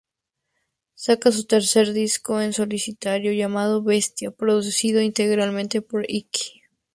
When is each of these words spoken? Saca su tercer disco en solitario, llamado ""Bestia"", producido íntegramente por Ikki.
Saca 0.95 1.31
su 1.31 1.45
tercer 1.45 1.93
disco 1.93 2.41
en 2.41 2.53
solitario, 2.53 3.33
llamado 3.33 3.83
""Bestia"", 3.83 4.31
producido 4.31 4.99
íntegramente 4.99 5.83
por 5.83 6.09
Ikki. 6.09 6.63